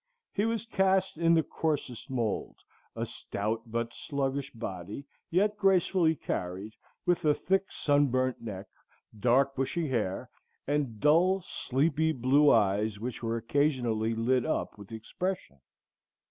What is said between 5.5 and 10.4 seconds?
gracefully carried, with a thick sunburnt neck, dark bushy hair,